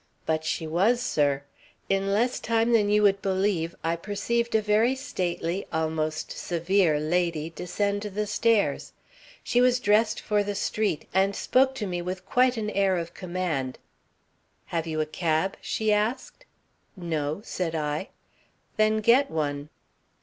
But 0.25 0.43
she 0.43 0.65
was, 0.65 0.99
sir. 0.99 1.43
In 1.87 2.11
less 2.11 2.39
time 2.39 2.73
than 2.73 2.89
you 2.89 3.03
would 3.03 3.21
believe, 3.21 3.75
I 3.83 3.95
perceived 3.95 4.55
a 4.55 4.59
very 4.63 4.95
stately, 4.95 5.67
almost 5.71 6.31
severe, 6.31 6.99
lady 6.99 7.51
descend 7.51 8.01
the 8.01 8.25
stairs. 8.25 8.93
She 9.43 9.61
was 9.61 9.79
dressed 9.79 10.19
for 10.19 10.43
the 10.43 10.55
street, 10.55 11.05
and 11.13 11.35
spoke 11.35 11.75
to 11.75 11.85
me 11.85 12.01
with 12.01 12.25
quite 12.25 12.57
an 12.57 12.71
air 12.71 12.97
of 12.97 13.13
command. 13.13 13.77
'Have 14.65 14.87
you 14.87 15.01
a 15.01 15.05
cab?' 15.05 15.55
she 15.61 15.93
asked. 15.93 16.45
"'No,' 16.95 17.41
said 17.43 17.75
I. 17.75 18.09
"'Then 18.77 19.01
get 19.01 19.29
one.' 19.29 19.69